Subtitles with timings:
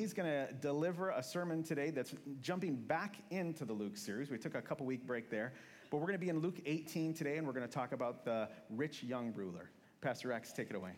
[0.00, 4.30] He's going to deliver a sermon today that's jumping back into the Luke series.
[4.30, 5.52] We took a couple week break there,
[5.90, 8.24] but we're going to be in Luke 18 today, and we're going to talk about
[8.24, 9.68] the rich young ruler.
[10.00, 10.92] Pastor Rex, take it away.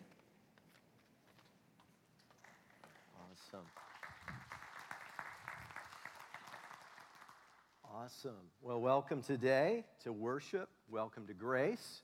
[3.19, 3.65] Awesome.
[7.93, 8.31] Awesome.
[8.61, 10.69] Well, welcome today to worship.
[10.89, 12.03] Welcome to grace.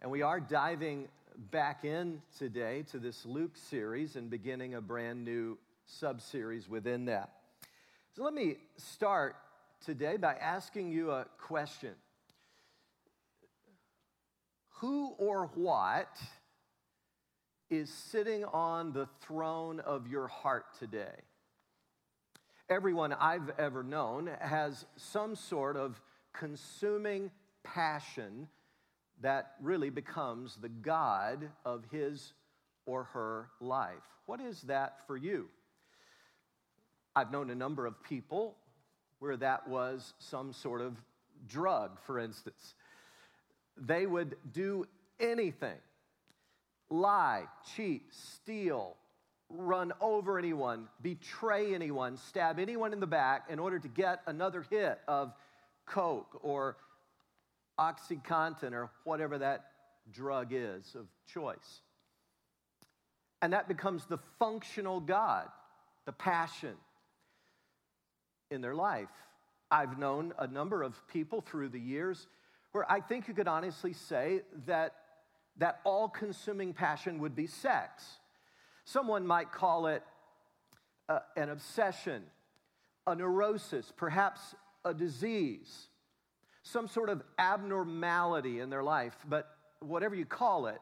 [0.00, 1.08] And we are diving
[1.50, 7.32] back in today to this Luke series and beginning a brand new sub-series within that.
[8.14, 9.36] So let me start
[9.84, 11.92] today by asking you a question.
[14.80, 16.18] Who or what
[17.70, 21.14] is sitting on the throne of your heart today?
[22.68, 26.00] Everyone I've ever known has some sort of
[26.32, 27.30] consuming
[27.64, 28.48] passion
[29.22, 32.32] that really becomes the God of his
[32.86, 33.94] or her life.
[34.26, 35.48] What is that for you?
[37.16, 38.54] I've known a number of people
[39.20, 40.94] where that was some sort of
[41.48, 42.74] drug, for instance.
[43.78, 44.86] They would do
[45.18, 45.78] anything
[46.88, 48.96] lie, cheat, steal,
[49.48, 54.64] run over anyone, betray anyone, stab anyone in the back in order to get another
[54.70, 55.32] hit of
[55.86, 56.76] Coke or
[57.78, 59.64] Oxycontin or whatever that
[60.12, 61.80] drug is of choice.
[63.42, 65.48] And that becomes the functional God,
[66.04, 66.74] the passion,
[68.56, 69.08] in their life.
[69.70, 72.26] I've known a number of people through the years
[72.72, 74.94] where I think you could honestly say that
[75.58, 78.04] that all consuming passion would be sex.
[78.84, 80.02] Someone might call it
[81.08, 82.22] uh, an obsession,
[83.06, 85.88] a neurosis, perhaps a disease,
[86.62, 89.16] some sort of abnormality in their life.
[89.28, 89.48] But
[89.80, 90.80] whatever you call it,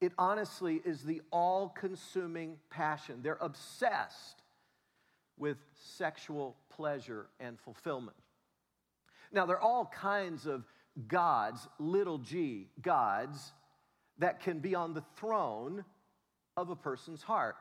[0.00, 3.20] it honestly is the all consuming passion.
[3.22, 4.42] They're obsessed
[5.38, 5.58] with
[5.96, 8.16] sexual pleasure and fulfillment.
[9.32, 10.64] Now, there are all kinds of
[11.06, 13.52] gods, little g gods,
[14.18, 15.84] that can be on the throne
[16.56, 17.56] of a person's heart.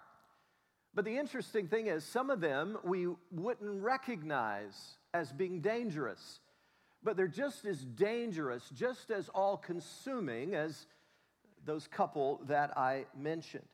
[0.94, 6.40] But the interesting thing is, some of them we wouldn't recognize as being dangerous,
[7.04, 10.88] but they're just as dangerous, just as all consuming as
[11.66, 13.68] those couple that I mentioned.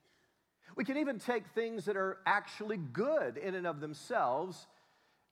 [0.76, 4.68] We can even take things that are actually good in and of themselves,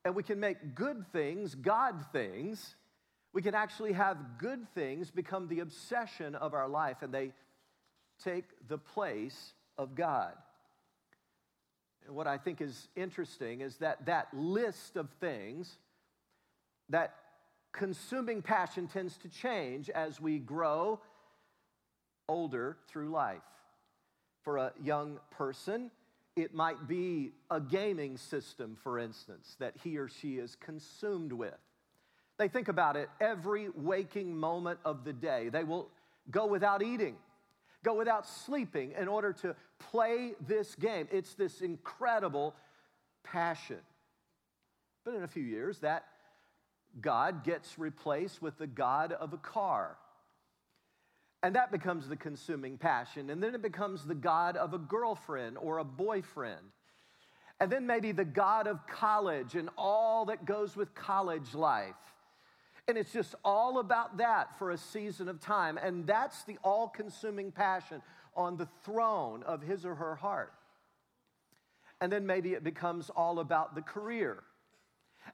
[0.05, 2.75] and we can make good things God things.
[3.33, 7.31] We can actually have good things become the obsession of our life, and they
[8.23, 10.33] take the place of God.
[12.05, 15.77] And what I think is interesting is that that list of things,
[16.89, 17.15] that
[17.71, 20.99] consuming passion tends to change as we grow
[22.27, 23.41] older through life.
[24.43, 25.91] For a young person,
[26.35, 31.57] it might be a gaming system, for instance, that he or she is consumed with.
[32.37, 35.49] They think about it every waking moment of the day.
[35.49, 35.89] They will
[36.31, 37.17] go without eating,
[37.83, 41.07] go without sleeping in order to play this game.
[41.11, 42.55] It's this incredible
[43.23, 43.79] passion.
[45.03, 46.05] But in a few years, that
[46.99, 49.97] God gets replaced with the God of a car
[51.43, 53.29] and that becomes the consuming passion.
[53.29, 56.61] And then it becomes the God of a girlfriend or a boyfriend.
[57.59, 61.95] And then maybe the God of college and all that goes with college life.
[62.87, 65.77] And it's just all about that for a season of time.
[65.77, 68.01] And that's the all consuming passion
[68.35, 70.53] on the throne of his or her heart.
[72.01, 74.43] And then maybe it becomes all about the career.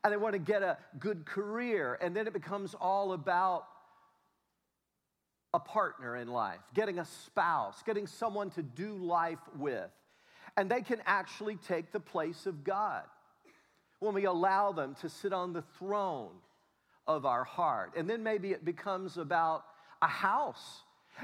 [0.03, 1.97] And they want to get a good career.
[2.01, 3.65] And then it becomes all about
[5.53, 9.89] a partner in life, getting a spouse, getting someone to do life with.
[10.55, 13.03] And they can actually take the place of God
[13.99, 16.33] when we allow them to sit on the throne
[17.07, 17.93] of our heart.
[17.95, 19.63] And then maybe it becomes about
[20.01, 20.81] a house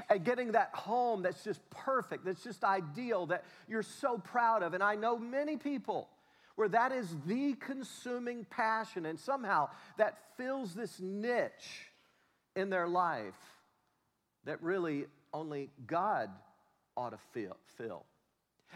[0.08, 4.74] and getting that home that's just perfect, that's just ideal, that you're so proud of.
[4.74, 6.08] And I know many people
[6.56, 9.68] where that is the consuming passion, and somehow
[9.98, 11.90] that fills this niche
[12.54, 13.34] in their life
[14.44, 16.30] that really only God
[16.96, 17.18] ought to
[17.76, 18.04] fill.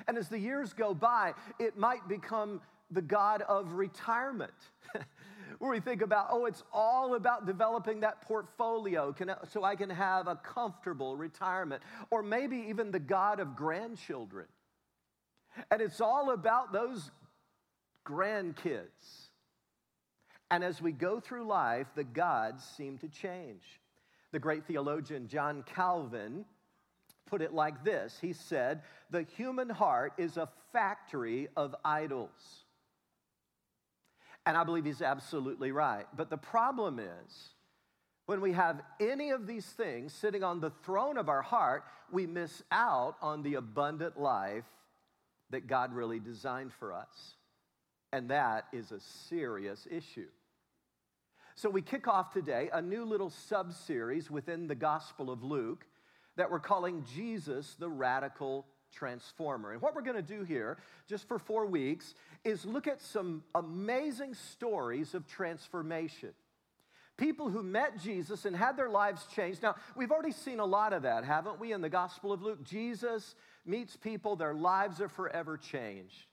[0.07, 2.61] And as the years go by, it might become
[2.91, 4.53] the God of retirement.
[5.59, 9.91] Where we think about, oh, it's all about developing that portfolio can, so I can
[9.91, 11.83] have a comfortable retirement.
[12.11, 14.47] Or maybe even the God of grandchildren.
[15.71, 17.11] And it's all about those
[18.07, 19.29] grandkids.
[20.51, 23.63] And as we go through life, the gods seem to change.
[24.33, 26.45] The great theologian John Calvin
[27.27, 32.65] put it like this He said, The human heart is a factory of idols.
[34.47, 36.07] And I believe he's absolutely right.
[36.17, 37.51] But the problem is,
[38.25, 42.27] when we have any of these things sitting on the throne of our heart, we
[42.27, 44.65] miss out on the abundant life
[45.51, 47.35] that God really designed for us.
[48.13, 50.29] And that is a serious issue.
[51.59, 55.85] So, we kick off today a new little sub series within the Gospel of Luke
[56.37, 59.73] that we're calling Jesus the Radical Transformer.
[59.73, 60.79] And what we're going to do here,
[61.09, 62.15] just for four weeks,
[62.45, 66.31] is look at some amazing stories of transformation.
[67.17, 69.61] People who met Jesus and had their lives changed.
[69.61, 72.63] Now, we've already seen a lot of that, haven't we, in the Gospel of Luke?
[72.63, 73.35] Jesus
[73.67, 76.29] meets people, their lives are forever changed.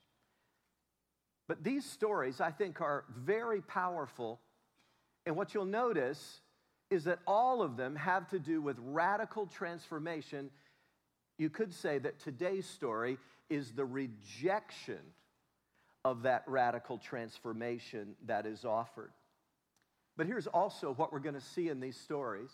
[1.47, 4.39] But these stories, I think, are very powerful
[5.25, 6.41] and what you'll notice
[6.89, 10.49] is that all of them have to do with radical transformation.
[11.37, 13.17] You could say that today's story
[13.49, 14.99] is the rejection
[16.03, 19.11] of that radical transformation that is offered.
[20.17, 22.51] But here's also what we're going to see in these stories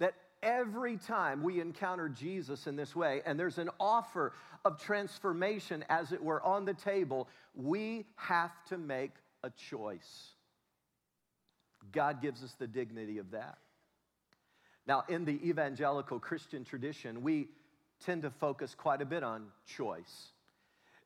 [0.00, 4.32] that every time we encounter Jesus in this way, and there's an offer
[4.64, 9.12] of transformation, as it were, on the table, we have to make
[9.44, 10.34] a choice.
[11.92, 13.58] God gives us the dignity of that.
[14.86, 17.48] Now, in the evangelical Christian tradition, we
[18.04, 20.32] tend to focus quite a bit on choice.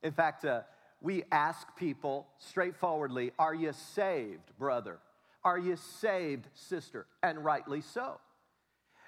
[0.03, 0.63] In fact, uh,
[1.01, 4.99] we ask people straightforwardly, Are you saved, brother?
[5.45, 7.07] Are you saved, sister?
[7.23, 8.19] And rightly so.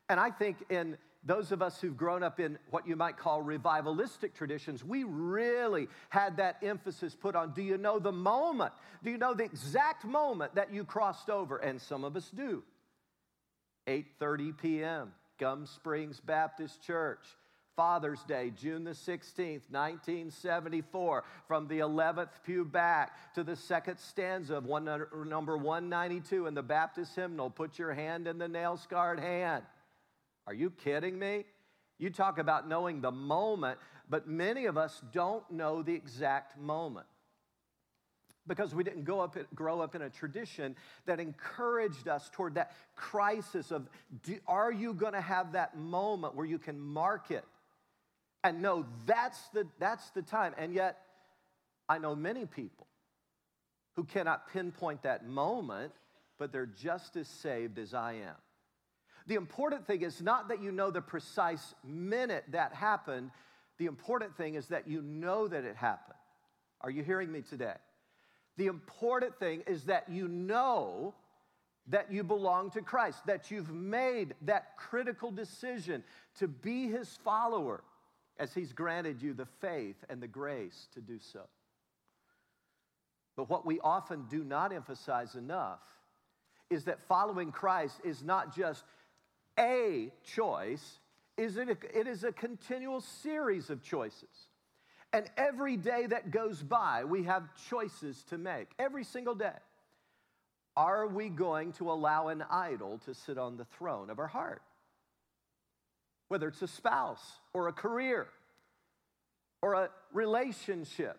[0.08, 3.42] And I think in those of us who've grown up in what you might call
[3.42, 8.72] revivalistic traditions, we really had that emphasis put on do you know the moment?
[9.04, 11.58] Do you know the exact moment that you crossed over?
[11.58, 12.62] And some of us do.
[13.86, 17.24] 8:30 p.m., Gum Springs Baptist Church.
[17.76, 24.56] Father's Day, June the 16th, 1974, from the 11th pew back to the second stanza
[24.56, 24.84] of one,
[25.26, 29.62] number 192 in the Baptist hymnal, Put Your Hand in the Nail Scarred Hand.
[30.46, 31.44] Are you kidding me?
[31.98, 33.78] You talk about knowing the moment,
[34.08, 37.06] but many of us don't know the exact moment.
[38.46, 40.74] Because we didn't up, grow up in a tradition
[41.06, 43.88] that encouraged us toward that crisis of
[44.22, 47.44] do, are you going to have that moment where you can mark it?
[48.42, 50.54] And know that's the, that's the time.
[50.56, 50.96] And yet
[51.90, 52.86] i know many people
[53.96, 55.92] who cannot pinpoint that moment
[56.38, 58.36] but they're just as saved as i am
[59.26, 63.30] the important thing is not that you know the precise minute that happened,
[63.78, 66.18] the important thing is that you know that it happened.
[66.80, 67.74] Are you hearing me today?
[68.56, 71.14] The important thing is that you know
[71.88, 76.04] that you belong to Christ, that you've made that critical decision
[76.38, 77.82] to be his follower
[78.38, 81.40] as he's granted you the faith and the grace to do so.
[83.36, 85.80] But what we often do not emphasize enough
[86.68, 88.84] is that following Christ is not just
[89.58, 90.98] a choice,
[91.36, 94.48] is it, it is a continual series of choices.
[95.12, 99.58] And every day that goes by, we have choices to make, every single day.
[100.76, 104.62] Are we going to allow an idol to sit on the throne of our heart?
[106.28, 108.28] Whether it's a spouse or a career
[109.62, 111.18] or a relationship,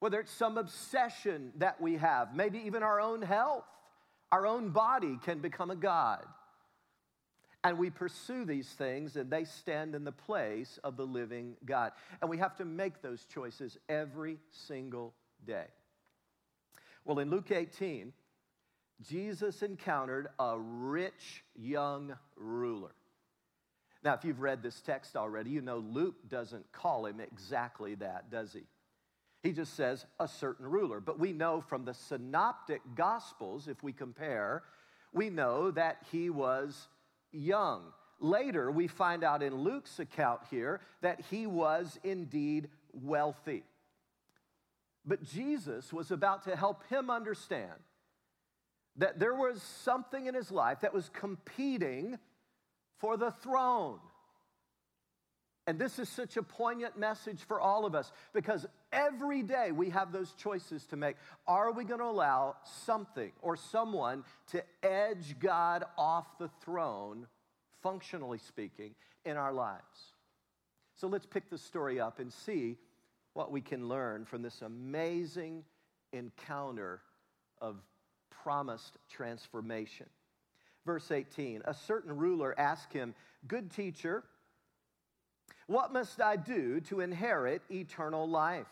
[0.00, 3.64] whether it's some obsession that we have, maybe even our own health,
[4.30, 6.24] our own body can become a God.
[7.66, 11.90] And we pursue these things, and they stand in the place of the living God.
[12.20, 15.66] And we have to make those choices every single day.
[17.04, 18.12] Well, in Luke 18,
[19.02, 22.94] Jesus encountered a rich young ruler.
[24.04, 28.30] Now, if you've read this text already, you know Luke doesn't call him exactly that,
[28.30, 28.62] does he?
[29.42, 31.00] He just says a certain ruler.
[31.00, 34.62] But we know from the synoptic gospels, if we compare,
[35.12, 36.86] we know that he was
[37.36, 37.82] young.
[38.18, 43.62] Later, we find out in Luke's account here that he was indeed wealthy.
[45.04, 47.72] But Jesus was about to help him understand
[48.96, 52.18] that there was something in his life that was competing
[52.98, 54.00] for the throne.
[55.66, 59.90] And this is such a poignant message for all of us because every day we
[59.90, 61.16] have those choices to make.
[61.46, 67.26] Are we going to allow something or someone to edge God off the throne,
[67.82, 68.94] functionally speaking,
[69.24, 70.14] in our lives?
[70.94, 72.76] So let's pick the story up and see
[73.34, 75.64] what we can learn from this amazing
[76.12, 77.02] encounter
[77.60, 77.76] of
[78.30, 80.06] promised transformation.
[80.84, 81.62] verse 18.
[81.64, 83.12] A certain ruler asked him,
[83.48, 84.22] Good teacher,
[85.66, 88.66] what must I do to inherit eternal life?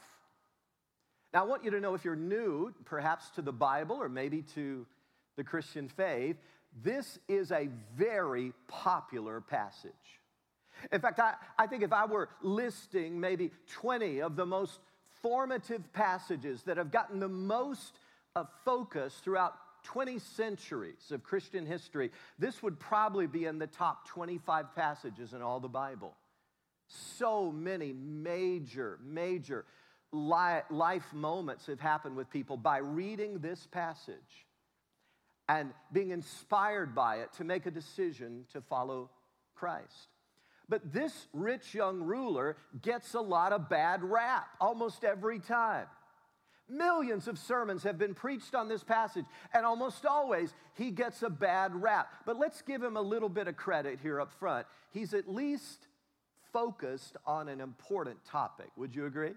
[1.33, 4.43] Now, I want you to know if you're new, perhaps to the Bible or maybe
[4.55, 4.87] to
[5.37, 6.37] the Christian faith,
[6.83, 9.93] this is a very popular passage.
[10.93, 14.79] In fact, I, I think if I were listing maybe 20 of the most
[15.23, 17.99] formative passages that have gotten the most
[18.37, 24.09] of focus throughout 20 centuries of Christian history, this would probably be in the top
[24.09, 26.15] 25 passages in all the Bible.
[27.19, 29.65] So many major, major
[30.13, 34.47] life moments have happened with people by reading this passage
[35.49, 39.11] and being inspired by it to make a decision to follow
[39.55, 40.09] Christ.
[40.69, 45.87] But this rich young ruler gets a lot of bad rap almost every time.
[46.67, 51.29] Millions of sermons have been preached on this passage, and almost always he gets a
[51.29, 52.09] bad rap.
[52.25, 54.67] But let's give him a little bit of credit here up front.
[54.91, 55.84] He's at least
[56.55, 58.71] focused on an important topic.
[58.77, 59.33] Would you agree?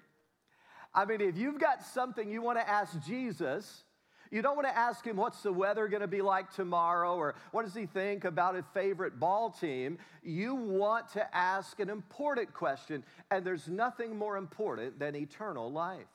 [0.94, 3.84] I mean, if you've got something you want to ask Jesus,
[4.32, 7.36] you don't want to ask him what's the weather going to be like tomorrow or
[7.52, 9.98] what does he think about his favorite ball team.
[10.24, 16.06] You want to ask an important question, and there's nothing more important than eternal life.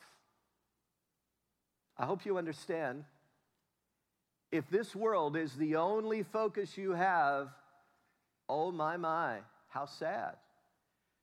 [1.99, 3.05] I hope you understand.
[4.53, 7.49] If this world is the only focus you have,
[8.49, 10.37] oh my, my, how sad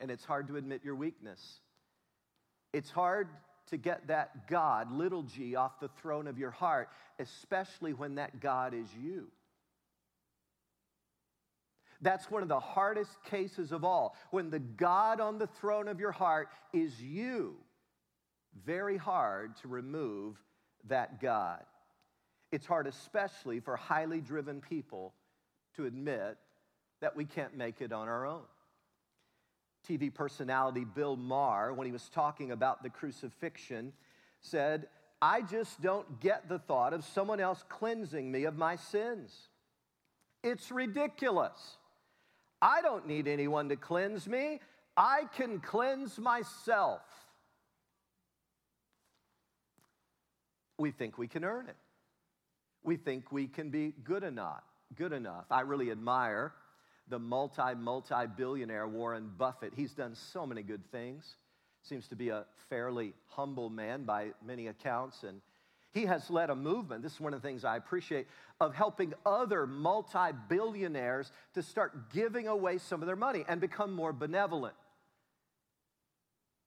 [0.00, 1.60] And it's hard to admit your weakness.
[2.72, 3.28] It's hard
[3.68, 8.40] to get that God, little g, off the throne of your heart, especially when that
[8.40, 9.28] God is you.
[12.04, 14.14] That's one of the hardest cases of all.
[14.30, 17.56] When the God on the throne of your heart is you,
[18.66, 20.36] very hard to remove
[20.86, 21.64] that God.
[22.52, 25.14] It's hard, especially for highly driven people,
[25.76, 26.36] to admit
[27.00, 28.42] that we can't make it on our own.
[29.88, 33.94] TV personality Bill Maher, when he was talking about the crucifixion,
[34.42, 34.88] said,
[35.22, 39.34] I just don't get the thought of someone else cleansing me of my sins.
[40.42, 41.78] It's ridiculous.
[42.64, 44.58] I don't need anyone to cleanse me.
[44.96, 47.02] I can cleanse myself.
[50.78, 51.76] We think we can earn it.
[52.82, 54.62] We think we can be good enough.
[54.96, 55.44] Good enough.
[55.50, 56.54] I really admire
[57.08, 59.74] the multi multi billionaire Warren Buffett.
[59.76, 61.36] He's done so many good things.
[61.82, 65.42] Seems to be a fairly humble man by many accounts and
[65.94, 68.26] he has led a movement, this is one of the things I appreciate,
[68.60, 73.92] of helping other multi billionaires to start giving away some of their money and become
[73.92, 74.74] more benevolent.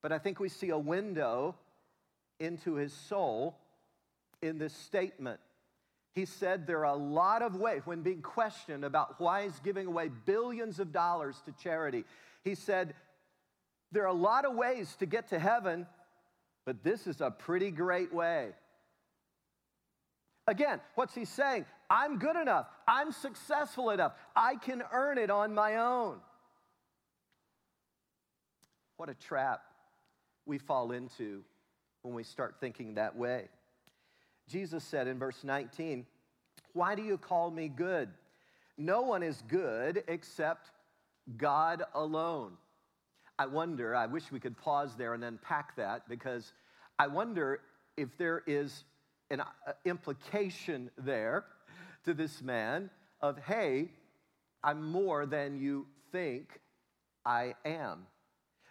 [0.02, 1.56] But I think we see a window
[2.40, 3.58] into his soul
[4.40, 5.40] in this statement.
[6.14, 9.86] He said there are a lot of ways, when being questioned about why he's giving
[9.86, 12.04] away billions of dollars to charity,
[12.44, 12.94] he said,
[13.92, 15.86] There are a lot of ways to get to heaven,
[16.64, 18.52] but this is a pretty great way.
[20.48, 21.66] Again, what's he saying?
[21.90, 22.66] I'm good enough.
[22.88, 24.12] I'm successful enough.
[24.34, 26.16] I can earn it on my own.
[28.96, 29.60] What a trap
[30.46, 31.44] we fall into
[32.00, 33.48] when we start thinking that way.
[34.48, 36.06] Jesus said in verse 19,
[36.72, 38.08] Why do you call me good?
[38.78, 40.70] No one is good except
[41.36, 42.52] God alone.
[43.38, 46.54] I wonder, I wish we could pause there and unpack that because
[46.98, 47.60] I wonder
[47.98, 48.84] if there is
[49.30, 51.44] an uh, implication there
[52.04, 53.90] to this man of, hey,
[54.62, 56.60] I'm more than you think
[57.24, 58.06] I am.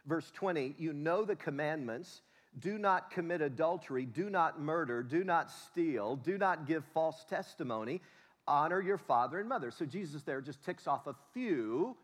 [0.05, 2.21] Verse 20, you know the commandments
[2.59, 8.01] do not commit adultery, do not murder, do not steal, do not give false testimony,
[8.47, 9.69] honor your father and mother.
[9.69, 11.95] So Jesus there just ticks off a few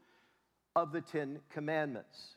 [0.75, 2.35] of the Ten Commandments.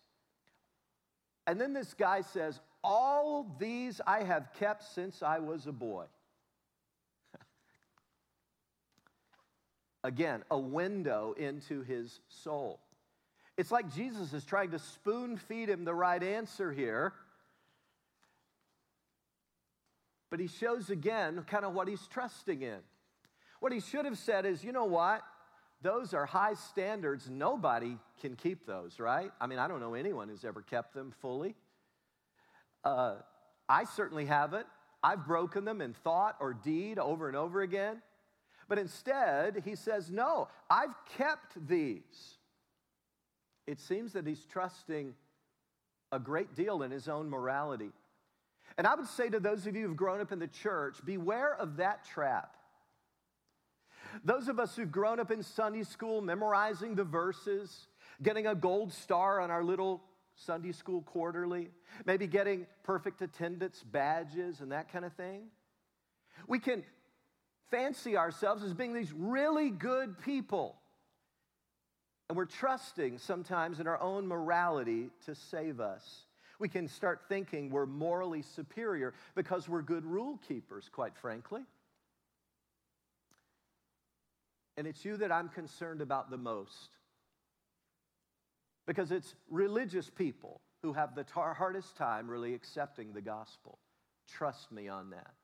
[1.47, 6.05] And then this guy says, All these I have kept since I was a boy.
[10.05, 12.79] Again, a window into his soul.
[13.57, 17.13] It's like Jesus is trying to spoon feed him the right answer here.
[20.31, 22.79] But he shows again kind of what he's trusting in.
[23.59, 25.23] What he should have said is, you know what?
[25.83, 27.29] Those are high standards.
[27.29, 29.33] Nobody can keep those, right?
[29.41, 31.57] I mean, I don't know anyone who's ever kept them fully.
[32.87, 33.17] Uh,
[33.69, 34.67] I certainly haven't.
[35.03, 38.01] I've broken them in thought or deed over and over again.
[38.69, 42.39] But instead, he says, No, I've kept these.
[43.67, 45.15] It seems that he's trusting
[46.13, 47.91] a great deal in his own morality.
[48.79, 51.57] And I would say to those of you who've grown up in the church, beware
[51.57, 52.57] of that trap.
[54.25, 57.89] Those of us who've grown up in Sunday school, memorizing the verses,
[58.23, 60.05] getting a gold star on our little
[60.37, 61.71] Sunday school quarterly,
[62.05, 65.45] maybe getting perfect attendance badges and that kind of thing.
[66.47, 66.85] We can
[67.71, 70.77] fancy ourselves as being these really good people.
[72.29, 76.27] And we're trusting sometimes in our own morality to save us.
[76.59, 81.63] We can start thinking we're morally superior because we're good rule keepers, quite frankly.
[84.77, 86.96] And it's you that I'm concerned about the most.
[88.87, 93.79] Because it's religious people who have the tar- hardest time really accepting the gospel.
[94.29, 95.35] Trust me on that.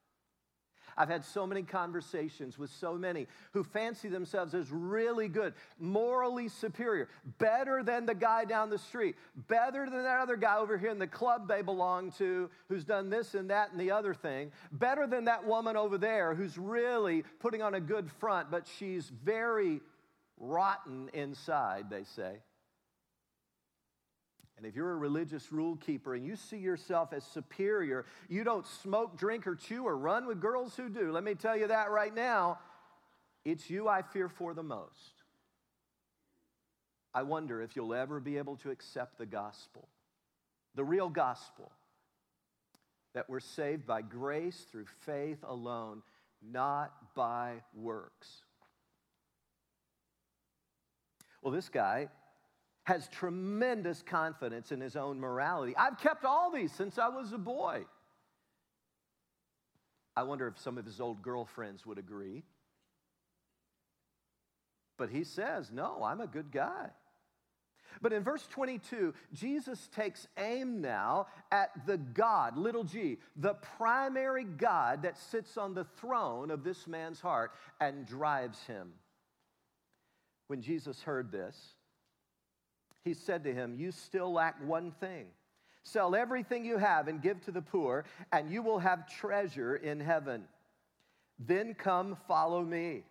[0.96, 6.48] I've had so many conversations with so many who fancy themselves as really good, morally
[6.48, 9.16] superior, better than the guy down the street,
[9.48, 13.10] better than that other guy over here in the club they belong to who's done
[13.10, 17.24] this and that and the other thing, better than that woman over there who's really
[17.40, 19.80] putting on a good front, but she's very
[20.38, 22.36] rotten inside, they say.
[24.62, 28.64] And if you're a religious rule keeper and you see yourself as superior, you don't
[28.64, 31.10] smoke, drink, or chew or run with girls who do.
[31.10, 32.60] Let me tell you that right now.
[33.44, 35.24] It's you I fear for the most.
[37.12, 39.88] I wonder if you'll ever be able to accept the gospel,
[40.76, 41.72] the real gospel,
[43.14, 46.02] that we're saved by grace through faith alone,
[46.40, 48.28] not by works.
[51.42, 52.10] Well, this guy
[52.84, 55.76] has tremendous confidence in his own morality.
[55.76, 57.84] I've kept all these since I was a boy.
[60.16, 62.42] I wonder if some of his old girlfriends would agree.
[64.98, 66.90] But he says, No, I'm a good guy.
[68.00, 74.44] But in verse 22, Jesus takes aim now at the God, little g, the primary
[74.44, 78.92] God that sits on the throne of this man's heart and drives him.
[80.48, 81.56] When Jesus heard this,
[83.04, 85.26] he said to him, You still lack one thing.
[85.84, 89.98] Sell everything you have and give to the poor, and you will have treasure in
[89.98, 90.44] heaven.
[91.38, 93.02] Then come follow me.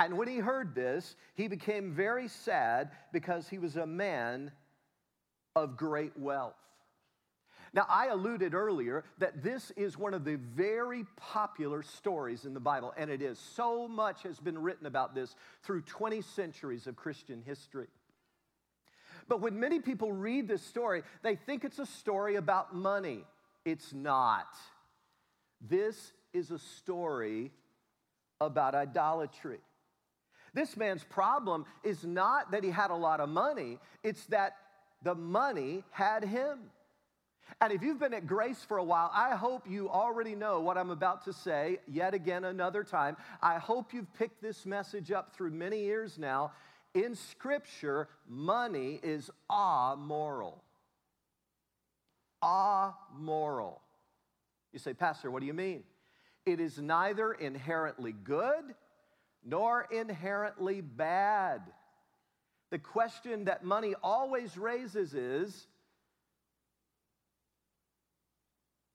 [0.00, 4.50] And when he heard this, he became very sad because he was a man
[5.54, 6.54] of great wealth.
[7.74, 12.60] Now, I alluded earlier that this is one of the very popular stories in the
[12.60, 13.36] Bible, and it is.
[13.38, 17.88] So much has been written about this through 20 centuries of Christian history.
[19.28, 23.24] But when many people read this story, they think it's a story about money.
[23.64, 24.46] It's not.
[25.60, 27.50] This is a story
[28.40, 29.60] about idolatry.
[30.52, 34.56] This man's problem is not that he had a lot of money, it's that
[35.02, 36.58] the money had him.
[37.60, 40.78] And if you've been at Grace for a while, I hope you already know what
[40.78, 43.16] I'm about to say yet again another time.
[43.42, 46.52] I hope you've picked this message up through many years now
[46.94, 50.62] in Scripture, money is amoral.
[52.42, 53.80] Amoral.
[54.72, 55.82] You say, Pastor, what do you mean?
[56.46, 58.74] It is neither inherently good
[59.44, 61.62] nor inherently bad.
[62.70, 65.66] The question that money always raises is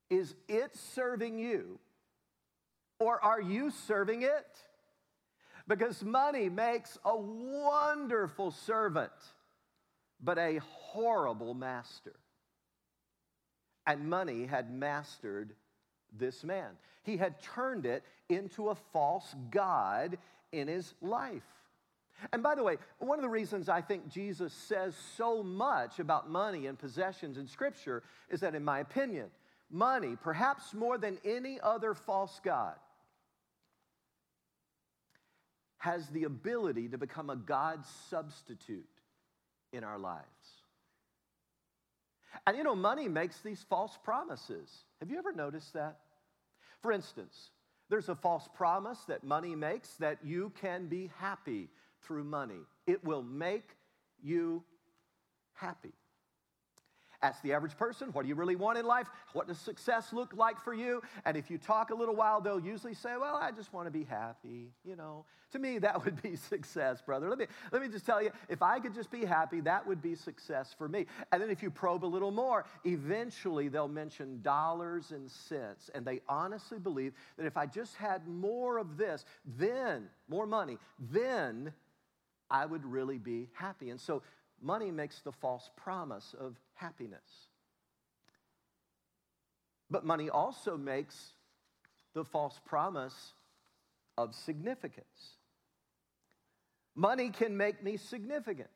[0.09, 1.79] Is it serving you
[2.99, 4.47] or are you serving it?
[5.69, 9.11] Because money makes a wonderful servant,
[10.19, 12.15] but a horrible master.
[13.85, 15.53] And money had mastered
[16.11, 16.71] this man.
[17.03, 20.17] He had turned it into a false God
[20.51, 21.43] in his life.
[22.33, 26.31] And by the way, one of the reasons I think Jesus says so much about
[26.31, 28.01] money and possessions in Scripture
[28.31, 29.27] is that, in my opinion,
[29.69, 32.73] money, perhaps more than any other false God,
[35.79, 38.85] has the ability to become a God substitute
[39.73, 40.25] in our lives.
[42.45, 44.69] And you know, money makes these false promises.
[44.99, 45.99] Have you ever noticed that?
[46.81, 47.49] For instance,
[47.89, 51.69] there's a false promise that money makes that you can be happy
[52.03, 52.61] through money.
[52.85, 53.69] It will make
[54.21, 54.63] you
[55.53, 55.93] happy.
[57.21, 59.09] Ask the average person, what do you really want in life?
[59.33, 61.01] What does success look like for you?
[61.25, 63.91] And if you talk a little while, they'll usually say, Well, I just want to
[63.91, 64.71] be happy.
[64.85, 67.29] You know, to me, that would be success, brother.
[67.29, 70.01] Let me, let me just tell you, if I could just be happy, that would
[70.01, 71.07] be success for me.
[71.31, 75.89] And then if you probe a little more, eventually they'll mention dollars and cents.
[75.93, 79.25] And they honestly believe that if I just had more of this,
[79.57, 80.77] then, more money,
[81.11, 81.73] then
[82.49, 83.89] I would really be happy.
[83.89, 84.21] And so
[84.61, 87.47] money makes the false promise of happiness.
[89.89, 91.33] But money also makes
[92.13, 93.33] the false promise
[94.17, 95.37] of significance.
[96.95, 98.69] Money can make me significant.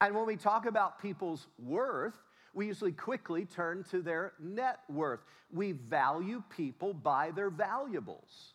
[0.00, 2.14] And when we talk about people's worth,
[2.52, 5.20] we usually quickly turn to their net worth.
[5.52, 8.54] We value people by their valuables.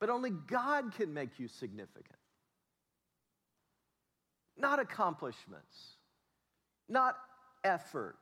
[0.00, 2.13] But only God can make you significant
[4.56, 5.96] not accomplishments,
[6.88, 7.16] not
[7.64, 8.16] effort,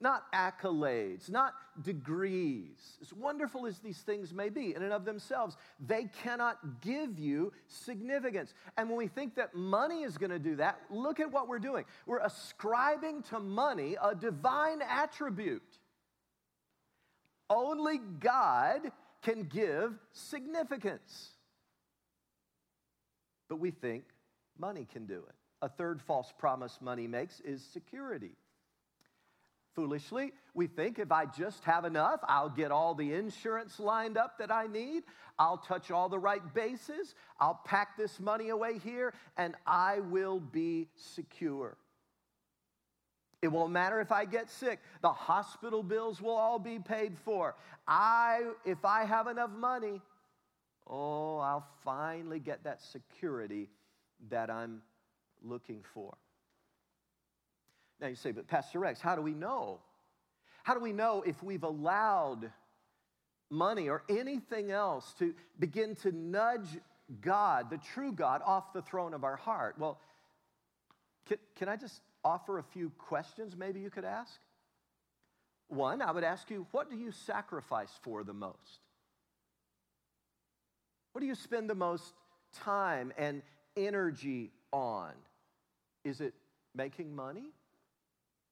[0.00, 2.98] not accolades, not degrees.
[3.00, 7.52] As wonderful as these things may be in and of themselves, they cannot give you
[7.68, 8.52] significance.
[8.76, 11.60] And when we think that money is going to do that, look at what we're
[11.60, 11.84] doing.
[12.06, 15.62] We're ascribing to money a divine attribute.
[17.48, 18.90] Only God
[19.22, 21.30] can give significance.
[23.48, 24.04] But we think
[24.58, 25.34] money can do it.
[25.62, 28.32] A third false promise money makes is security.
[29.74, 34.38] Foolishly, we think if I just have enough, I'll get all the insurance lined up
[34.38, 35.04] that I need,
[35.38, 40.40] I'll touch all the right bases, I'll pack this money away here, and I will
[40.40, 41.78] be secure.
[43.40, 44.78] It won't matter if I get sick.
[45.00, 47.56] The hospital bills will all be paid for.
[47.88, 50.00] I if I have enough money,
[50.86, 53.68] oh, I'll finally get that security
[54.30, 54.82] that I'm
[55.44, 56.14] looking for.
[58.00, 59.80] Now you say, but Pastor Rex, how do we know?
[60.64, 62.50] How do we know if we've allowed
[63.50, 66.78] money or anything else to begin to nudge
[67.20, 69.76] God, the true God, off the throne of our heart?
[69.78, 70.00] Well,
[71.26, 74.40] can, can I just offer a few questions maybe you could ask?
[75.68, 78.80] One, I would ask you, what do you sacrifice for the most?
[81.12, 82.14] What do you spend the most
[82.52, 83.42] time and
[83.76, 85.12] energy on?
[86.04, 86.34] Is it
[86.74, 87.52] making money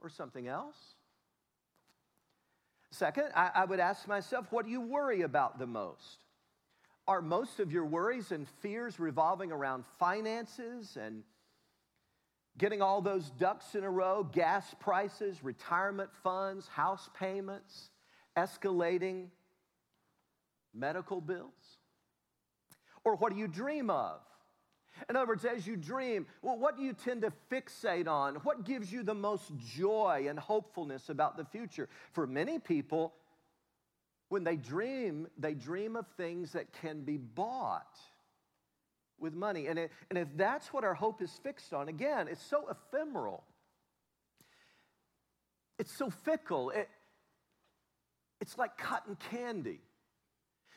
[0.01, 0.77] or something else?
[2.91, 6.25] Second, I, I, would ask myself, what do you worry about the most?
[7.07, 11.23] Are most of your worries and fears revolving around finances and
[12.59, 17.91] getting all those ducks in a row, gas prices, retirement funds, house payments,
[18.37, 19.29] escalating
[20.75, 21.79] medical bills?
[23.05, 24.21] Or what do you dream of?
[25.09, 28.37] In other words, as you dream, well, what do you tend to fixate on?
[28.37, 31.89] What gives you the most joy and hopefulness about the future?
[32.13, 33.15] For many people,
[34.29, 37.99] when they dream, they dream of things that can be bought
[39.19, 39.67] with money.
[39.67, 43.45] And, it, and if that's what our hope is fixed on, again, it's so ephemeral.
[45.79, 46.71] It's so fickle.
[46.71, 46.89] It,
[48.41, 49.81] it's like cotton candy.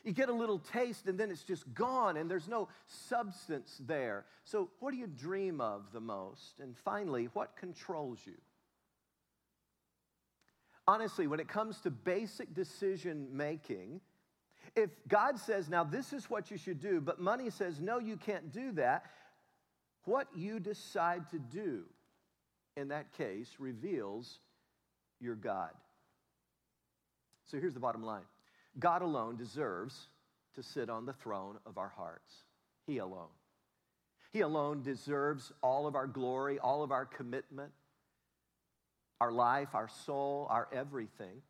[0.04, 4.26] You get a little taste and then it's just gone and there's no substance there.
[4.44, 6.60] So, what do you dream of the most?
[6.60, 8.36] And finally, what controls you?
[10.86, 14.02] Honestly, when it comes to basic decision making,
[14.76, 18.18] if God says, now this is what you should do, but money says, no, you
[18.18, 19.06] can't do that,
[20.04, 21.84] what you decide to do
[22.76, 24.40] in that case reveals
[25.22, 25.70] your God.
[27.46, 28.24] So here's the bottom line
[28.80, 30.08] God alone deserves
[30.56, 32.34] to sit on the throne of our hearts.
[32.86, 33.30] He alone.
[34.32, 37.72] He alone deserves all of our glory, all of our commitment,
[39.22, 41.42] our life, our soul, our everything.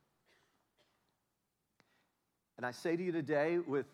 [2.57, 3.86] And I say to you today with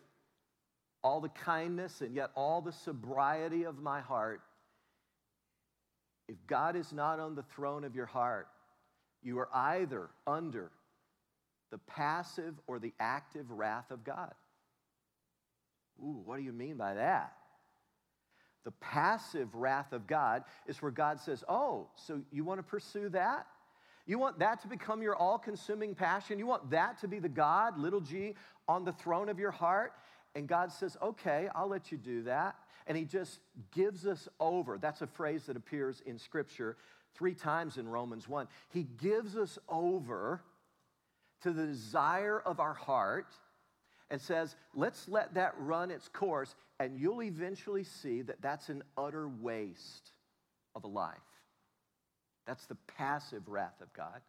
[1.02, 4.42] all the kindness and yet all the sobriety of my heart,
[6.28, 8.48] if God is not on the throne of your heart,
[9.22, 10.70] you are either under
[11.70, 14.32] the passive or the active wrath of God.
[16.02, 17.32] Ooh, what do you mean by that?
[18.64, 23.08] The passive wrath of God is where God says, Oh, so you want to pursue
[23.10, 23.46] that?
[24.06, 26.38] You want that to become your all consuming passion?
[26.38, 28.34] You want that to be the God, little g,
[28.68, 29.92] on the throne of your heart?
[30.34, 32.56] And God says, Okay, I'll let you do that.
[32.86, 33.40] And He just
[33.72, 34.78] gives us over.
[34.78, 36.76] That's a phrase that appears in Scripture
[37.14, 38.46] three times in Romans 1.
[38.70, 40.42] He gives us over
[41.42, 43.34] to the desire of our heart
[44.10, 48.82] and says, let's let that run its course, and you'll eventually see that that's an
[48.98, 50.12] utter waste
[50.74, 51.16] of a life.
[52.46, 54.20] That's the passive wrath of God.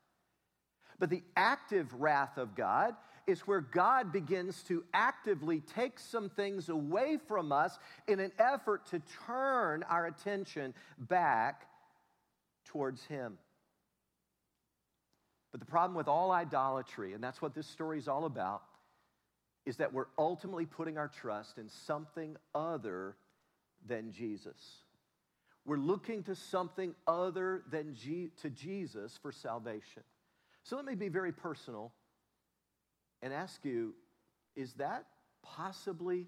[0.99, 2.95] But the active wrath of God
[3.25, 8.85] is where God begins to actively take some things away from us in an effort
[8.87, 11.67] to turn our attention back
[12.65, 13.37] towards Him.
[15.51, 18.63] But the problem with all idolatry, and that's what this story is all about,
[19.65, 23.15] is that we're ultimately putting our trust in something other
[23.85, 24.83] than Jesus.
[25.65, 30.03] We're looking to something other than G- to Jesus for salvation.
[30.63, 31.91] So let me be very personal
[33.21, 33.93] and ask you
[34.55, 35.05] is that
[35.43, 36.27] possibly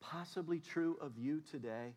[0.00, 1.94] possibly true of you today?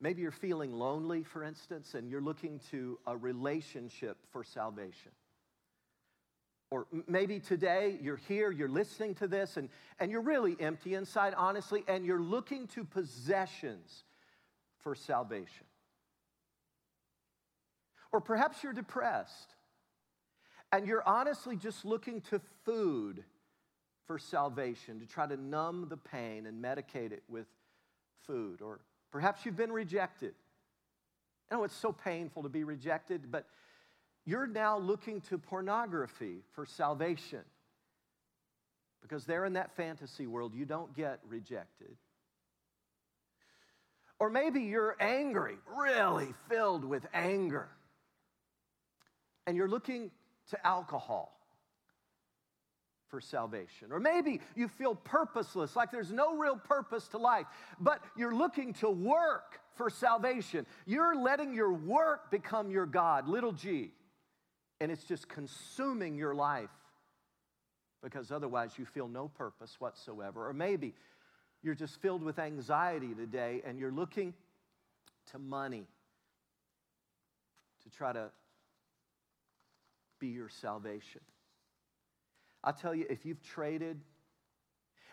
[0.00, 5.12] Maybe you're feeling lonely, for instance, and you're looking to a relationship for salvation.
[6.70, 11.32] Or maybe today you're here, you're listening to this, and, and you're really empty inside,
[11.34, 14.04] honestly, and you're looking to possessions
[14.80, 15.66] for salvation.
[18.12, 19.54] Or perhaps you're depressed
[20.72, 23.24] and you're honestly just looking to food
[24.06, 27.46] for salvation, to try to numb the pain and medicate it with
[28.26, 28.60] food.
[28.62, 30.34] Or perhaps you've been rejected.
[31.50, 33.46] I know it's so painful to be rejected, but
[34.24, 37.42] you're now looking to pornography for salvation.
[39.02, 41.96] Because there in that fantasy world, you don't get rejected.
[44.18, 47.68] Or maybe you're angry, really filled with anger.
[49.46, 50.10] And you're looking
[50.50, 51.35] to alcohol
[53.08, 53.92] for salvation.
[53.92, 57.46] Or maybe you feel purposeless, like there's no real purpose to life,
[57.78, 60.66] but you're looking to work for salvation.
[60.86, 63.92] You're letting your work become your God, little g
[64.80, 66.70] and it's just consuming your life
[68.02, 70.48] because otherwise you feel no purpose whatsoever.
[70.48, 70.94] Or maybe
[71.62, 74.34] you're just filled with anxiety today and you're looking
[75.32, 75.86] to money
[77.82, 78.30] to try to
[80.18, 81.20] be your salvation.
[82.66, 83.98] I'll tell you, if you've traded,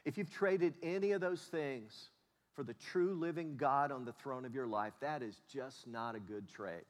[0.04, 2.10] if you've traded any of those things
[2.54, 6.16] for the true living God on the throne of your life, that is just not
[6.16, 6.84] a good trade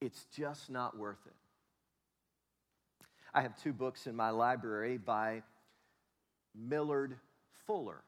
[0.00, 1.34] it's just not worth it.
[3.34, 5.42] I have two books in my library by
[6.54, 7.16] Millard
[7.66, 8.02] Fuller.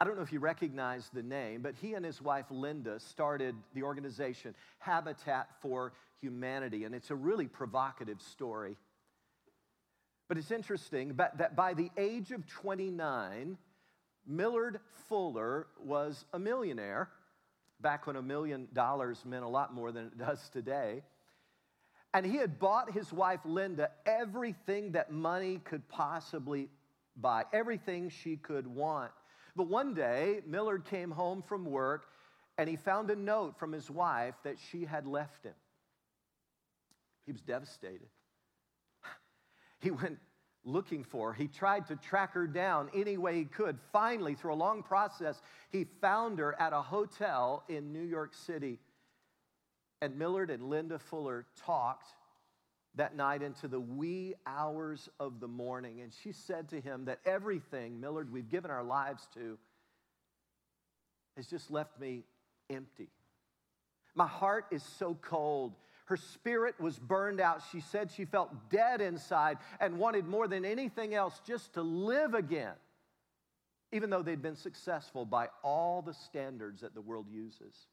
[0.00, 3.54] I don't know if you recognize the name, but he and his wife Linda started
[3.74, 8.76] the organization Habitat for Humanity, and it's a really provocative story.
[10.28, 13.58] But it's interesting that by the age of 29,
[14.26, 17.10] Millard Fuller was a millionaire
[17.80, 21.02] back when a million dollars meant a lot more than it does today.
[22.14, 26.68] And he had bought his wife Linda everything that money could possibly
[27.16, 29.10] buy, everything she could want.
[29.56, 32.06] But one day, Millard came home from work
[32.58, 35.54] and he found a note from his wife that she had left him.
[37.26, 38.08] He was devastated.
[39.82, 40.18] He went
[40.64, 41.34] looking for.
[41.34, 43.78] He tried to track her down any way he could.
[43.92, 48.78] Finally, through a long process, he found her at a hotel in New York City.
[50.00, 52.06] And Millard and Linda Fuller talked
[52.94, 56.00] that night into the wee hours of the morning.
[56.00, 59.58] And she said to him that everything, Millard, we've given our lives to,
[61.36, 62.22] has just left me
[62.70, 63.08] empty.
[64.14, 65.74] My heart is so cold.
[66.12, 67.62] Her spirit was burned out.
[67.72, 72.34] She said she felt dead inside and wanted more than anything else just to live
[72.34, 72.74] again,
[73.92, 77.86] even though they'd been successful by all the standards that the world uses.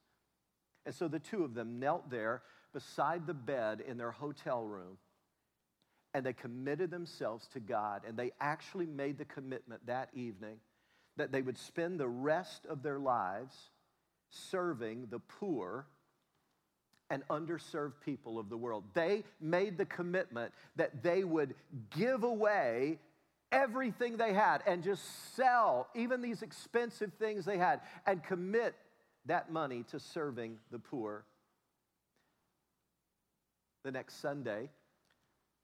[0.85, 2.41] And so the two of them knelt there
[2.73, 4.97] beside the bed in their hotel room
[6.13, 8.01] and they committed themselves to God.
[8.05, 10.57] And they actually made the commitment that evening
[11.15, 13.55] that they would spend the rest of their lives
[14.29, 15.87] serving the poor
[17.09, 18.83] and underserved people of the world.
[18.93, 21.55] They made the commitment that they would
[21.89, 22.99] give away
[23.51, 28.75] everything they had and just sell even these expensive things they had and commit
[29.25, 31.25] that money to serving the poor.
[33.83, 34.69] The next Sunday,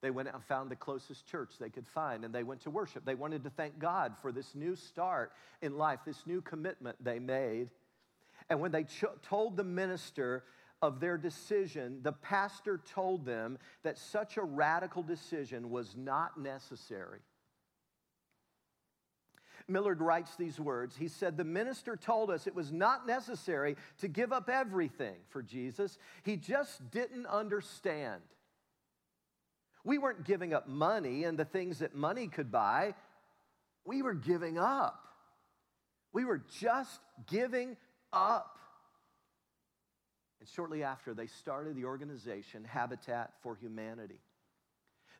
[0.01, 2.69] they went out and found the closest church they could find and they went to
[2.69, 3.05] worship.
[3.05, 5.31] They wanted to thank God for this new start
[5.61, 7.69] in life, this new commitment they made.
[8.49, 10.43] And when they cho- told the minister
[10.85, 17.19] of their decision, the pastor told them that such a radical decision was not necessary.
[19.67, 20.95] Millard writes these words.
[20.95, 25.41] He said, The minister told us it was not necessary to give up everything for
[25.41, 25.97] Jesus.
[26.23, 28.21] He just didn't understand.
[29.83, 32.93] We weren't giving up money and the things that money could buy,
[33.85, 35.07] we were giving up.
[36.13, 37.75] We were just giving
[38.13, 38.57] up.
[40.45, 44.19] And shortly after, they started the organization Habitat for Humanity.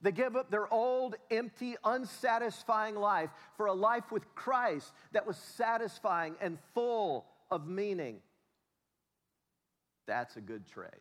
[0.04, 5.36] They gave up their old, empty, unsatisfying life for a life with Christ that was
[5.36, 8.18] satisfying and full of meaning.
[10.06, 10.92] That's a good trade.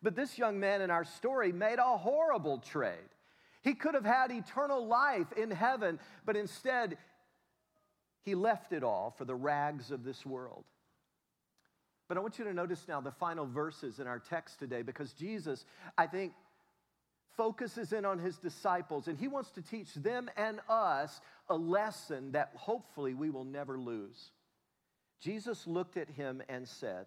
[0.00, 3.10] But this young man in our story made a horrible trade.
[3.62, 6.96] He could have had eternal life in heaven, but instead,
[8.22, 10.62] he left it all for the rags of this world.
[12.08, 15.12] But I want you to notice now the final verses in our text today because
[15.12, 15.64] Jesus,
[15.96, 16.32] I think,
[17.36, 22.32] focuses in on his disciples and he wants to teach them and us a lesson
[22.32, 24.30] that hopefully we will never lose.
[25.20, 27.06] Jesus looked at him and said,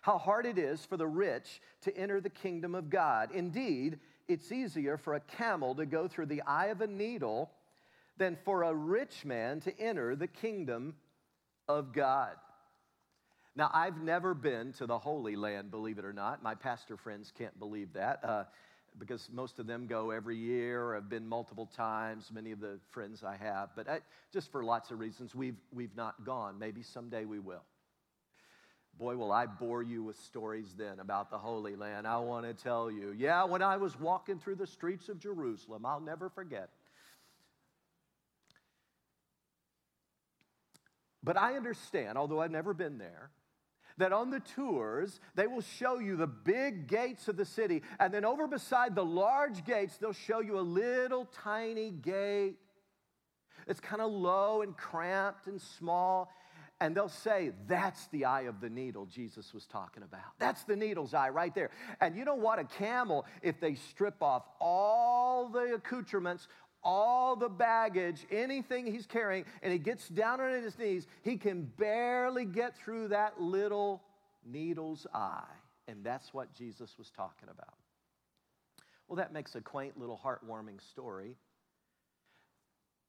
[0.00, 3.30] How hard it is for the rich to enter the kingdom of God.
[3.32, 3.98] Indeed,
[4.28, 7.50] it's easier for a camel to go through the eye of a needle
[8.16, 10.94] than for a rich man to enter the kingdom
[11.68, 12.36] of God.
[13.56, 16.42] Now, I've never been to the Holy Land, believe it or not.
[16.42, 18.22] My pastor friends can't believe that.
[18.22, 18.44] Uh,
[18.98, 23.22] because most of them go every year have been multiple times, many of the friends
[23.24, 23.70] I have.
[23.74, 24.00] But I,
[24.32, 26.58] just for lots of reasons, we've, we've not gone.
[26.58, 27.64] Maybe someday we will.
[28.98, 32.06] Boy, will I bore you with stories then about the Holy Land.
[32.06, 33.14] I want to tell you.
[33.16, 36.70] Yeah, when I was walking through the streets of Jerusalem, I'll never forget.
[41.22, 43.30] But I understand, although I've never been there,
[43.98, 47.82] that on the tours, they will show you the big gates of the city.
[47.98, 52.56] And then over beside the large gates, they'll show you a little tiny gate.
[53.66, 56.30] It's kind of low and cramped and small.
[56.78, 60.20] And they'll say, That's the eye of the needle Jesus was talking about.
[60.38, 61.70] That's the needle's eye right there.
[62.00, 62.58] And you know what?
[62.58, 66.48] A camel, if they strip off all the accoutrements,
[66.82, 71.64] all the baggage, anything he's carrying, and he gets down on his knees, he can
[71.76, 74.02] barely get through that little
[74.44, 75.42] needle's eye.
[75.88, 77.74] And that's what Jesus was talking about.
[79.08, 81.36] Well, that makes a quaint little heartwarming story.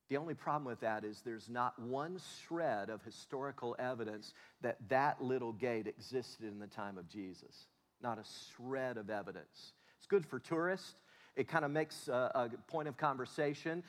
[0.09, 5.21] The only problem with that is there's not one shred of historical evidence that that
[5.21, 7.67] little gate existed in the time of Jesus.
[8.01, 8.23] Not a
[8.55, 9.73] shred of evidence.
[9.97, 10.95] It's good for tourists.
[11.37, 13.83] It kind of makes a, a point of conversation,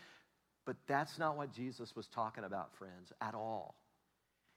[0.67, 3.75] but that's not what Jesus was talking about, friends, at all.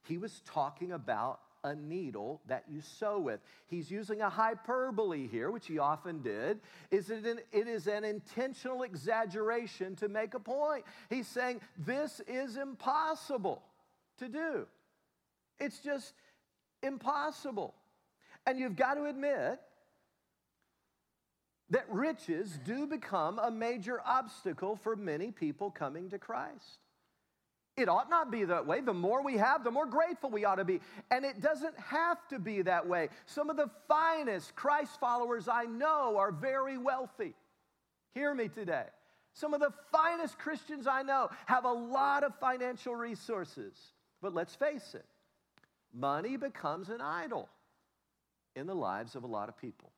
[0.04, 3.40] He was talking about a needle that you sew with.
[3.68, 6.60] He's using a hyperbole here, which he often did.
[6.90, 10.84] Is it, an, it is an intentional exaggeration to make a point.
[11.10, 13.62] He's saying this is impossible
[14.18, 14.68] to do.
[15.60, 16.14] It's just
[16.84, 17.76] impossible.
[18.46, 19.60] And you've got to admit
[21.72, 26.80] that riches do become a major obstacle for many people coming to Christ.
[27.78, 28.82] It ought not be that way.
[28.82, 30.82] The more we have, the more grateful we ought to be.
[31.10, 33.08] And it doesn't have to be that way.
[33.26, 37.34] Some of the finest Christ followers I know are very wealthy.
[38.14, 38.86] Hear me today.
[39.34, 43.74] Some of the finest Christians I know have a lot of financial resources.
[44.22, 45.06] But let's face it,
[45.94, 47.48] money becomes an idol
[48.58, 49.91] in the lives of a lot of people.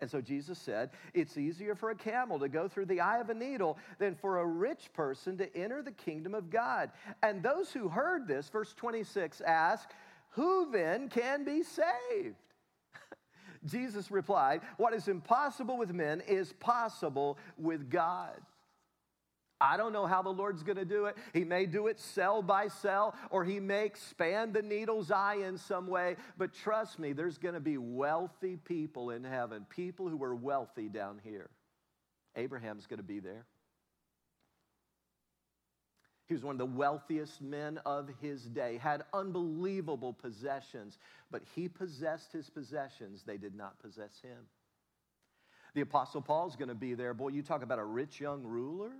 [0.00, 3.30] And so Jesus said, It's easier for a camel to go through the eye of
[3.30, 6.90] a needle than for a rich person to enter the kingdom of God.
[7.22, 9.90] And those who heard this, verse 26, ask,
[10.30, 12.36] Who then can be saved?
[13.66, 18.40] Jesus replied, What is impossible with men is possible with God.
[19.60, 21.16] I don't know how the Lord's going to do it.
[21.34, 25.58] He may do it cell by cell, or He may expand the needle's eye in
[25.58, 26.16] some way.
[26.38, 30.88] But trust me, there's going to be wealthy people in heaven, people who are wealthy
[30.88, 31.50] down here.
[32.36, 33.44] Abraham's going to be there.
[36.26, 40.96] He was one of the wealthiest men of his day, had unbelievable possessions,
[41.28, 43.24] but he possessed his possessions.
[43.24, 44.38] They did not possess him.
[45.74, 47.14] The Apostle Paul's going to be there.
[47.14, 48.92] Boy, you talk about a rich young ruler.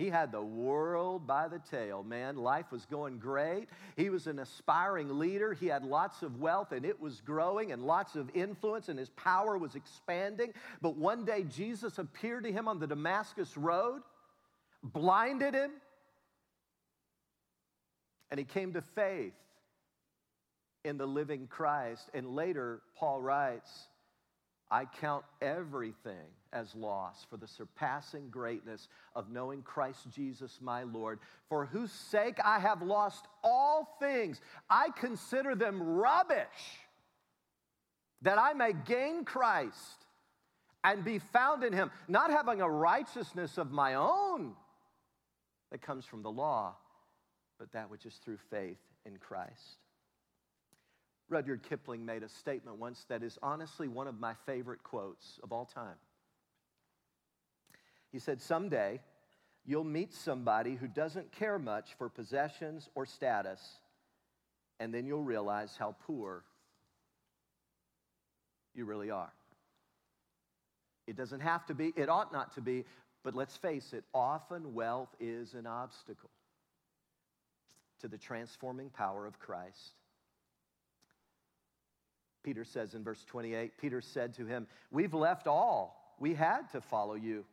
[0.00, 2.36] He had the world by the tail, man.
[2.36, 3.68] Life was going great.
[3.98, 5.52] He was an aspiring leader.
[5.52, 9.10] He had lots of wealth and it was growing and lots of influence and his
[9.10, 10.54] power was expanding.
[10.80, 14.00] But one day Jesus appeared to him on the Damascus road,
[14.82, 15.70] blinded him,
[18.30, 19.34] and he came to faith
[20.82, 22.08] in the living Christ.
[22.14, 23.70] And later, Paul writes,
[24.70, 31.18] I count everything as loss for the surpassing greatness of knowing Christ Jesus my Lord,
[31.48, 34.40] for whose sake I have lost all things.
[34.68, 36.46] I consider them rubbish,
[38.22, 40.06] that I may gain Christ
[40.84, 44.52] and be found in him, not having a righteousness of my own
[45.70, 46.74] that comes from the law,
[47.58, 49.78] but that which is through faith in Christ.
[51.30, 55.52] Rudyard Kipling made a statement once that is honestly one of my favorite quotes of
[55.52, 55.96] all time.
[58.10, 59.00] He said, Someday
[59.64, 63.60] you'll meet somebody who doesn't care much for possessions or status,
[64.80, 66.44] and then you'll realize how poor
[68.74, 69.32] you really are.
[71.06, 72.84] It doesn't have to be, it ought not to be,
[73.22, 76.30] but let's face it, often wealth is an obstacle
[78.00, 79.99] to the transforming power of Christ.
[82.42, 86.14] Peter says in verse 28 Peter said to him, We've left all.
[86.18, 87.44] We had to follow you.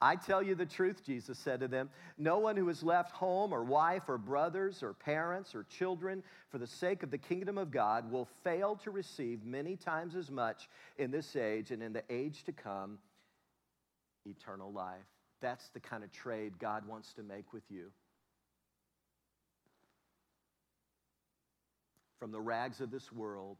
[0.00, 1.88] I tell you the truth, Jesus said to them.
[2.18, 6.58] No one who has left home or wife or brothers or parents or children for
[6.58, 10.68] the sake of the kingdom of God will fail to receive many times as much
[10.98, 12.98] in this age and in the age to come
[14.26, 15.06] eternal life.
[15.40, 17.90] That's the kind of trade God wants to make with you.
[22.18, 23.58] From the rags of this world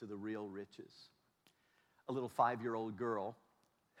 [0.00, 0.92] to the real riches.
[2.08, 3.36] A little five year old girl,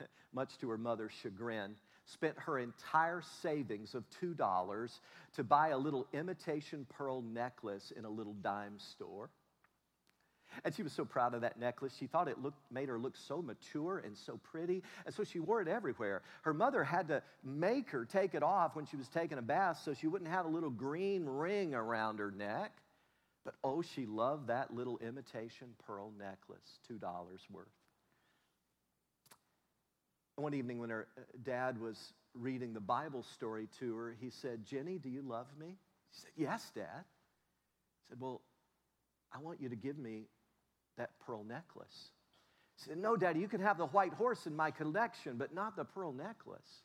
[0.32, 1.76] much to her mother's chagrin,
[2.06, 5.00] spent her entire savings of $2
[5.36, 9.30] to buy a little imitation pearl necklace in a little dime store.
[10.64, 11.94] And she was so proud of that necklace.
[11.98, 14.82] She thought it looked, made her look so mature and so pretty.
[15.06, 16.22] And so she wore it everywhere.
[16.42, 19.80] Her mother had to make her take it off when she was taking a bath
[19.84, 22.72] so she wouldn't have a little green ring around her neck.
[23.44, 27.00] But oh, she loved that little imitation pearl necklace, $2
[27.50, 27.66] worth.
[30.36, 34.64] One evening, when her uh, dad was reading the Bible story to her, he said,
[34.64, 35.76] Jenny, do you love me?
[36.12, 37.04] She said, Yes, Dad.
[37.04, 38.40] He said, Well,
[39.32, 40.24] I want you to give me
[40.96, 42.10] that pearl necklace.
[42.78, 45.76] She said, No, Daddy, you can have the white horse in my collection, but not
[45.76, 46.82] the pearl necklace.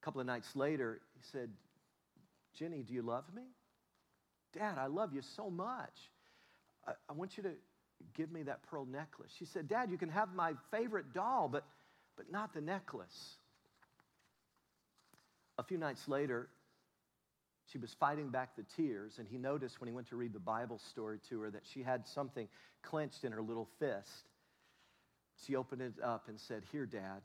[0.00, 1.50] A couple of nights later, he said,
[2.54, 3.42] Jenny, do you love me?
[4.52, 6.10] Dad, I love you so much.
[6.86, 7.52] I, I want you to
[8.14, 9.32] give me that pearl necklace.
[9.38, 11.64] She said, Dad, you can have my favorite doll, but,
[12.16, 13.36] but not the necklace.
[15.58, 16.48] A few nights later,
[17.70, 20.40] she was fighting back the tears, and he noticed when he went to read the
[20.40, 22.48] Bible story to her that she had something
[22.82, 24.28] clenched in her little fist.
[25.46, 27.22] She opened it up and said, Here, Dad,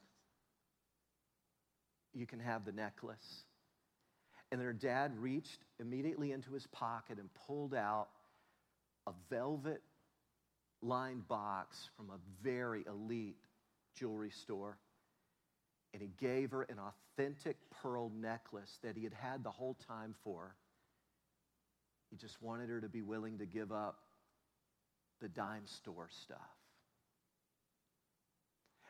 [2.13, 3.43] you can have the necklace.
[4.51, 8.07] And her dad reached immediately into his pocket and pulled out
[9.05, 9.81] a velvet
[10.81, 13.37] lined box from a very elite
[13.95, 14.77] jewelry store.
[15.93, 20.13] And he gave her an authentic pearl necklace that he had had the whole time
[20.23, 20.55] for.
[22.09, 23.99] He just wanted her to be willing to give up
[25.19, 26.37] the dime store stuff.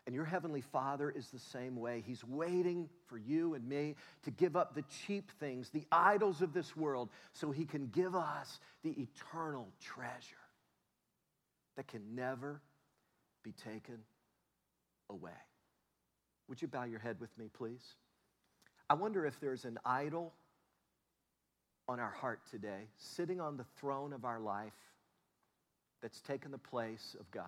[0.08, 2.02] And your Heavenly Father is the same way.
[2.08, 6.54] He's waiting for you and me to give up the cheap things, the idols of
[6.54, 10.38] this world, so He can give us the eternal treasure
[11.76, 12.62] that can never
[13.44, 13.98] be taken
[15.10, 15.32] away.
[16.48, 17.84] Would you bow your head with me, please?
[18.90, 20.34] I wonder if there's an idol
[21.90, 24.72] on our heart today, sitting on the throne of our life,
[26.02, 27.44] that's taken the place of God.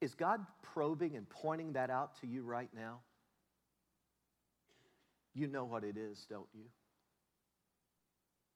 [0.00, 3.00] Is God probing and pointing that out to you right now?
[5.34, 6.64] You know what it is, don't you?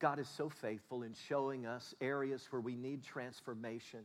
[0.01, 4.01] God is so faithful in showing us areas where we need transformation.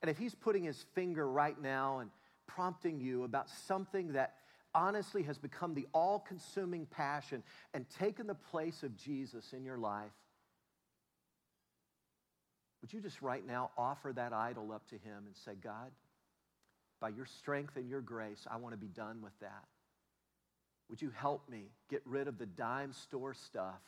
[0.00, 2.10] And if He's putting His finger right now and
[2.46, 4.34] prompting you about something that
[4.72, 7.42] honestly has become the all consuming passion
[7.74, 10.12] and taken the place of Jesus in your life,
[12.80, 15.90] would you just right now offer that idol up to Him and say, God,
[17.00, 19.64] by your strength and your grace, I want to be done with that.
[20.88, 23.80] Would you help me get rid of the dime store stuff,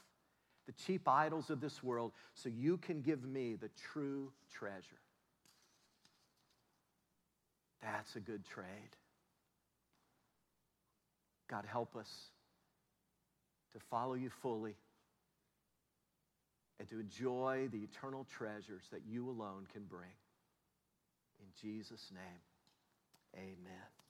[0.66, 5.00] the cheap idols of this world, so you can give me the true treasure?
[7.82, 8.96] That's a good trade.
[11.50, 12.08] God, help us
[13.72, 14.76] to follow you fully
[16.78, 20.10] and to enjoy the eternal treasures that you alone can bring.
[21.40, 22.40] In Jesus' name,
[23.37, 24.01] amen.